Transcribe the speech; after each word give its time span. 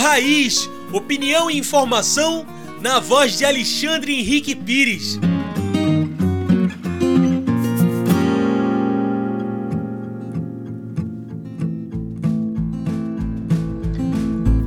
Raiz, 0.00 0.66
opinião 0.94 1.50
e 1.50 1.58
informação 1.58 2.46
na 2.80 2.98
voz 2.98 3.36
de 3.36 3.44
Alexandre 3.44 4.18
Henrique 4.18 4.54
Pires. 4.54 5.20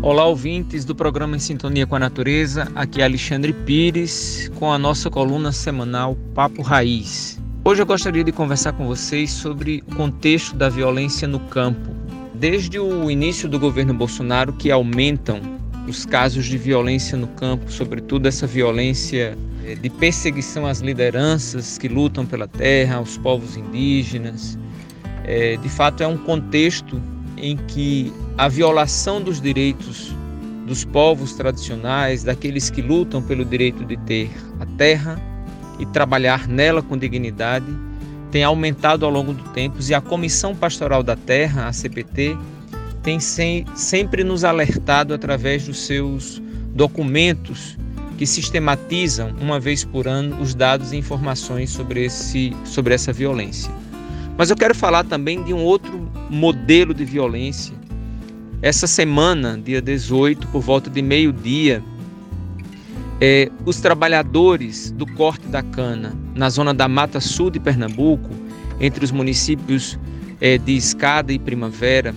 Olá, 0.04 0.24
ouvintes 0.26 0.86
do 0.86 0.94
programa 0.94 1.36
Em 1.36 1.40
Sintonia 1.40 1.88
com 1.88 1.96
a 1.96 2.00
Natureza. 2.00 2.72
Aqui 2.76 3.02
é 3.02 3.04
Alexandre 3.04 3.54
Pires 3.54 4.52
com 4.60 4.72
a 4.72 4.78
nossa 4.78 5.10
coluna 5.10 5.52
semanal 5.52 6.16
Papo 6.36 6.62
Raiz. 6.62 7.42
Hoje 7.66 7.82
eu 7.82 7.88
gostaria 7.88 8.24
de 8.24 8.32
conversar 8.32 8.74
com 8.74 8.86
vocês 8.86 9.32
sobre 9.32 9.84
o 9.88 9.96
contexto 9.96 10.56
da 10.56 10.70
violência 10.70 11.28
no 11.28 11.40
campo. 11.40 12.03
Desde 12.44 12.78
o 12.78 13.10
início 13.10 13.48
do 13.48 13.58
governo 13.58 13.94
Bolsonaro, 13.94 14.52
que 14.52 14.70
aumentam 14.70 15.40
os 15.88 16.06
casos 16.06 16.46
de 16.46 16.58
violência 16.58 17.18
no 17.18 17.28
campo, 17.28 17.72
sobretudo 17.72 18.28
essa 18.28 18.46
violência 18.46 19.38
eh, 19.64 19.76
de 19.76 19.90
perseguição 19.90 20.66
às 20.66 20.82
lideranças 20.82 21.78
que 21.78 21.88
lutam 21.88 22.26
pela 22.26 22.46
terra, 22.46 22.98
aos 22.98 23.18
povos 23.18 23.56
indígenas. 23.56 24.60
É, 25.24 25.56
de 25.56 25.70
fato, 25.70 26.04
é 26.04 26.08
um 26.08 26.18
contexto 26.18 27.02
em 27.38 27.56
que 27.56 28.12
a 28.38 28.50
violação 28.50 29.22
dos 29.22 29.40
direitos 29.40 30.14
dos 30.68 30.84
povos 30.84 31.36
tradicionais, 31.36 32.26
daqueles 32.26 32.70
que 32.70 32.82
lutam 32.82 33.22
pelo 33.22 33.46
direito 33.46 33.86
de 33.86 33.96
ter 34.00 34.30
a 34.60 34.66
terra 34.66 35.18
e 35.80 35.86
trabalhar 35.86 36.46
nela 36.50 36.82
com 36.82 36.98
dignidade, 36.98 37.74
tem 38.34 38.44
aumentado 38.44 39.06
ao 39.06 39.12
longo 39.12 39.32
do 39.32 39.44
tempo 39.50 39.78
e 39.88 39.94
a 39.94 40.02
Comissão 40.02 40.56
Pastoral 40.56 41.04
da 41.04 41.16
Terra, 41.16 41.68
a 41.68 41.72
CPT, 41.72 42.36
tem 43.04 43.20
sem, 43.20 43.64
sempre 43.76 44.24
nos 44.24 44.44
alertado 44.44 45.14
através 45.14 45.68
dos 45.68 45.86
seus 45.86 46.42
documentos 46.74 47.78
que 48.18 48.26
sistematizam 48.26 49.36
uma 49.40 49.60
vez 49.60 49.86
por 49.86 50.08
ano 50.08 50.42
os 50.42 50.56
dados 50.56 50.94
e 50.94 50.98
informações 50.98 51.70
sobre, 51.70 52.06
esse, 52.06 52.58
sobre 52.66 52.96
essa 52.96 53.14
violência. 53.14 53.72
Mas 54.36 54.50
eu 54.50 54.56
quero 54.56 54.74
falar 54.74 55.04
também 55.04 55.44
de 55.44 55.54
um 55.54 55.62
outro 55.64 56.10
modelo 56.28 56.92
de 56.92 57.06
violência. 57.06 57.76
Essa 58.64 58.88
semana, 58.88 59.62
dia 59.64 59.80
18, 59.80 60.48
por 60.48 60.62
volta 60.62 60.90
de 60.90 61.04
meio-dia, 61.04 61.84
é, 63.22 63.50
os 63.66 63.80
trabalhadores 63.80 64.92
do 64.92 65.06
corte 65.06 65.48
da 65.48 65.62
cana 65.62 66.16
na 66.36 66.50
zona 66.50 66.74
da 66.74 66.88
Mata 66.88 67.20
Sul 67.20 67.50
de 67.50 67.60
Pernambuco, 67.60 68.30
entre 68.80 69.04
os 69.04 69.12
municípios 69.12 69.98
é, 70.42 70.58
de 70.58 70.76
Escada 70.76 71.32
e 71.32 71.40
Primavera, 71.40 72.14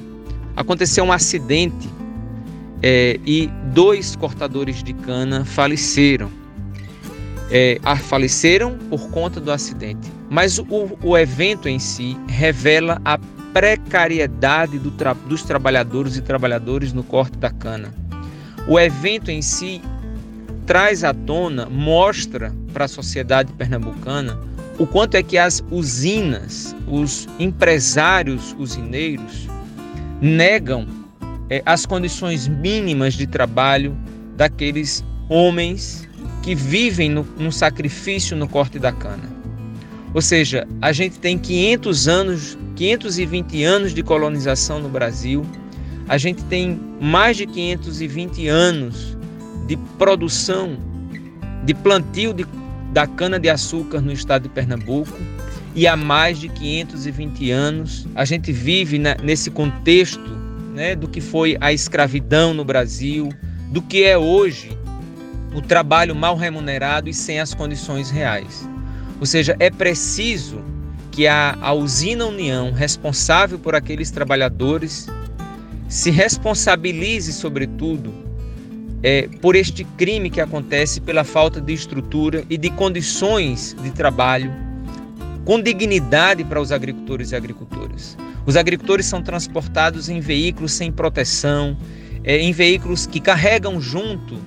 aconteceu 0.57 1.05
um 1.05 1.13
acidente 1.13 1.89
é, 2.83 3.21
e 3.27 3.49
dois 3.73 4.17
cortadores 4.17 4.83
de 4.83 4.93
cana 4.93 5.45
faleceram. 5.45 6.31
É, 7.51 7.79
faleceram 8.03 8.77
por 8.91 9.09
conta 9.11 9.41
do 9.41 9.53
acidente. 9.53 10.11
Mas 10.29 10.59
o, 10.59 10.99
o 11.03 11.17
evento 11.17 11.69
em 11.69 11.79
si 11.79 12.17
revela 12.27 13.01
a 13.05 13.19
precariedade 13.53 14.79
do 14.79 14.91
tra 14.91 15.15
dos 15.15 15.43
trabalhadores 15.43 16.17
e 16.17 16.21
trabalhadores 16.21 16.93
no 16.93 17.05
corte 17.05 17.39
da 17.39 17.51
cana. 17.51 17.95
O 18.67 18.81
evento 18.81 19.31
em 19.31 19.41
si 19.41 19.81
traz 20.67 21.05
à 21.05 21.15
tona, 21.15 21.67
mostra 21.67 22.53
para 22.73 22.87
a 22.87 22.89
sociedade 22.89 23.53
pernambucana 23.53 24.39
o 24.79 24.87
quanto 24.87 25.15
é 25.15 25.23
que 25.23 25.39
as 25.39 25.65
usinas, 25.71 26.77
os 26.87 27.27
empresários 27.39 28.55
usineiros 28.59 29.49
negam 30.21 30.87
é, 31.49 31.63
as 31.65 31.87
condições 31.87 32.47
mínimas 32.47 33.15
de 33.15 33.27
trabalho 33.27 33.97
daqueles 34.37 35.03
homens 35.29 36.07
que 36.43 36.55
vivem 36.55 37.09
no, 37.09 37.27
no 37.39 37.51
sacrifício 37.51 38.37
no 38.37 38.47
corte 38.47 38.79
da 38.79 38.93
cana. 38.93 39.35
Ou 40.13 40.21
seja, 40.21 40.67
a 40.81 40.93
gente 40.93 41.19
tem 41.19 41.39
500 41.39 42.09
anos, 42.09 42.59
520 42.77 43.65
anos 43.65 43.95
de 43.95 44.03
colonização 44.03 44.79
no 44.79 44.89
Brasil, 44.89 45.45
a 46.09 46.19
gente 46.19 46.45
tem 46.45 46.79
mais 47.01 47.37
de 47.37 47.47
520 47.47 48.47
anos 48.49 49.16
de 49.67 49.77
produção, 49.99 50.77
de 51.65 51.75
plantio 51.75 52.33
de, 52.33 52.47
da 52.93 53.07
cana-de-açúcar 53.07 54.01
no 54.01 54.13
estado 54.13 54.45
de 54.45 54.49
Pernambuco, 54.49 55.17
e 55.75 55.87
há 55.87 55.97
mais 55.97 56.39
de 56.39 56.49
520 56.49 57.51
anos 57.51 58.07
a 58.15 58.25
gente 58.25 58.51
vive 58.51 58.99
na, 58.99 59.15
nesse 59.23 59.51
contexto 59.51 60.37
né, 60.75 60.95
do 60.95 61.09
que 61.09 61.21
foi 61.21 61.57
a 61.61 61.73
escravidão 61.73 62.55
no 62.55 62.65
Brasil, 62.65 63.29
do 63.73 63.83
que 63.83 64.05
é 64.05 64.17
hoje 64.17 64.77
o 65.55 65.61
trabalho 65.61 66.15
mal 66.15 66.37
remunerado 66.37 67.09
e 67.09 67.15
sem 67.15 67.41
as 67.41 67.55
condições 67.55 68.11
reais. 68.11 68.69
Ou 69.19 69.27
seja, 69.27 69.57
é 69.59 69.71
preciso 69.71 70.63
que 71.11 71.27
a, 71.27 71.57
a 71.63 71.73
usina 71.73 72.27
União, 72.27 72.73
responsável 72.73 73.59
por 73.59 73.75
aqueles 73.75 74.11
trabalhadores, 74.11 75.09
se 75.89 76.11
responsabilize, 76.11 77.33
sobretudo, 77.33 78.26
é, 79.03 79.29
por 79.41 79.55
este 79.55 79.85
crime 79.97 80.31
que 80.31 80.41
acontece 80.41 81.01
pela 81.01 81.25
falta 81.25 81.61
de 81.61 81.73
estrutura 81.73 82.45
e 82.49 82.57
de 82.57 82.71
condições 82.71 83.77
de 83.83 83.91
trabalho 83.91 84.53
com 85.45 85.61
dignidade 85.61 86.43
para 86.45 86.61
os 86.61 86.73
agricultores 86.73 87.31
e 87.31 87.37
agricultoras. 87.37 88.19
Os 88.45 88.57
agricultores 88.57 89.07
são 89.07 89.23
transportados 89.23 90.09
em 90.09 90.21
veículos 90.21 90.73
sem 90.73 90.91
proteção, 90.91 91.77
é, 92.25 92.39
em 92.39 92.53
veículos 92.53 93.07
que 93.07 93.21
carregam 93.21 93.81
junto 93.81 94.39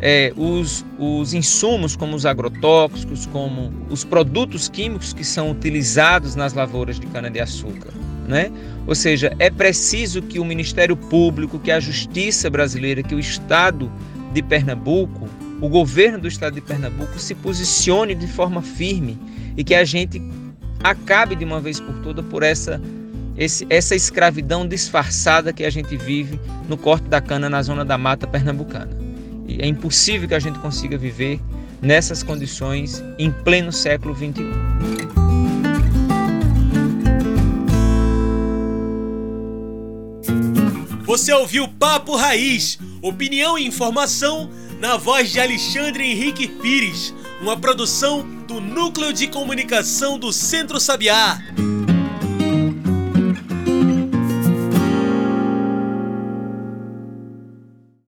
é, 0.00 0.32
os, 0.36 0.84
os 0.98 1.34
insumos, 1.34 1.96
como 1.96 2.14
os 2.14 2.26
agrotóxicos, 2.26 3.26
como 3.26 3.72
os 3.88 4.04
produtos 4.04 4.68
químicos 4.68 5.12
que 5.12 5.24
são 5.24 5.50
utilizados 5.50 6.34
nas 6.34 6.52
lavouras 6.52 6.98
de 6.98 7.06
cana-de-açúcar. 7.06 7.92
Né? 8.28 8.52
Ou 8.86 8.94
seja, 8.94 9.34
é 9.38 9.48
preciso 9.48 10.20
que 10.20 10.38
o 10.38 10.44
Ministério 10.44 10.94
Público, 10.94 11.58
que 11.58 11.70
a 11.70 11.80
Justiça 11.80 12.50
brasileira, 12.50 13.02
que 13.02 13.14
o 13.14 13.18
Estado 13.18 13.90
de 14.34 14.42
Pernambuco, 14.42 15.26
o 15.62 15.68
governo 15.68 16.18
do 16.18 16.28
Estado 16.28 16.54
de 16.54 16.60
Pernambuco 16.60 17.18
se 17.18 17.34
posicione 17.34 18.14
de 18.14 18.26
forma 18.26 18.60
firme 18.60 19.18
e 19.56 19.64
que 19.64 19.74
a 19.74 19.82
gente 19.82 20.22
acabe 20.84 21.34
de 21.34 21.44
uma 21.44 21.58
vez 21.58 21.80
por 21.80 21.94
todas 22.02 22.24
por 22.26 22.42
essa, 22.42 22.80
esse, 23.36 23.66
essa 23.70 23.96
escravidão 23.96 24.68
disfarçada 24.68 25.50
que 25.50 25.64
a 25.64 25.70
gente 25.70 25.96
vive 25.96 26.38
no 26.68 26.76
corte 26.76 27.08
da 27.08 27.22
cana 27.22 27.48
na 27.48 27.62
zona 27.62 27.84
da 27.84 27.96
mata 27.96 28.26
pernambucana. 28.26 28.90
E 29.46 29.62
é 29.62 29.66
impossível 29.66 30.28
que 30.28 30.34
a 30.34 30.38
gente 30.38 30.58
consiga 30.58 30.98
viver 30.98 31.40
nessas 31.80 32.22
condições 32.22 33.02
em 33.18 33.30
pleno 33.30 33.72
século 33.72 34.14
XXI. 34.14 34.67
Você 41.18 41.32
ouviu 41.32 41.66
Papo 41.66 42.14
Raiz, 42.14 42.78
opinião 43.02 43.58
e 43.58 43.66
informação 43.66 44.48
na 44.78 44.96
voz 44.96 45.32
de 45.32 45.40
Alexandre 45.40 46.04
Henrique 46.04 46.46
Pires, 46.46 47.12
uma 47.40 47.56
produção 47.56 48.24
do 48.46 48.60
Núcleo 48.60 49.12
de 49.12 49.26
Comunicação 49.26 50.16
do 50.16 50.32
Centro 50.32 50.78
Sabiá. 50.78 51.42